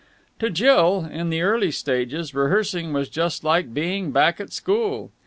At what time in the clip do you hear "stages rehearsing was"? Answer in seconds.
1.69-3.07